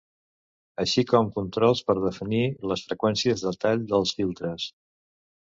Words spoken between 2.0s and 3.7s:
definir les freqüències de